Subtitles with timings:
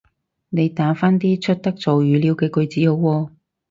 [0.49, 3.29] 你打返啲出得做語料嘅句子好喎